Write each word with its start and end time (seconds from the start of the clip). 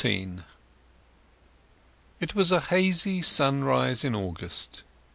XIV 0.03 0.43
It 2.19 2.33
was 2.33 2.51
a 2.51 2.59
hazy 2.59 3.21
sunrise 3.21 4.03
in 4.03 4.15
August. 4.15 4.81